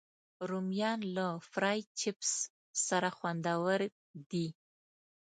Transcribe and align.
رومیان 0.49 0.99
له 1.15 1.27
فرای 1.51 1.79
چپس 1.99 2.31
سره 2.87 3.09
خوندور 3.17 3.79
دي 4.29 4.47